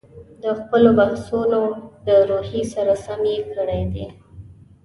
[0.43, 1.61] د خپلو بحثونو
[2.07, 4.05] د روحیې سره سم یې کړي دي.